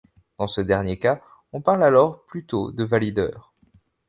Dans 0.39 0.47
ce 0.47 0.61
dernier 0.61 0.97
cas, 0.97 1.21
on 1.53 1.61
parle 1.61 1.83
alors 1.83 2.23
plutôt 2.25 2.71
de 2.71 2.83
valideur. 2.83 3.53